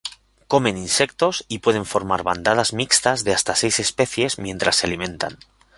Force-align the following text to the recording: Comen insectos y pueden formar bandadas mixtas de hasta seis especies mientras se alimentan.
Comen 0.47 0.79
insectos 0.79 1.45
y 1.47 1.59
pueden 1.59 1.85
formar 1.85 2.23
bandadas 2.23 2.73
mixtas 2.73 3.23
de 3.23 3.35
hasta 3.35 3.53
seis 3.55 3.79
especies 3.79 4.39
mientras 4.39 4.77
se 4.77 4.87
alimentan. 4.87 5.37